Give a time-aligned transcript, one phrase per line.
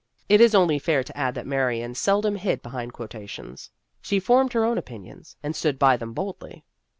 [0.27, 3.69] It is only fair to add that Marion sel dom hid behind quotations.
[4.01, 6.65] She formed her own opinions, and stood by them boldly.